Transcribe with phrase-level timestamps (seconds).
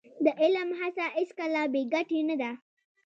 [0.23, 2.51] د علم هڅه هېڅکله بې ګټې نه ده.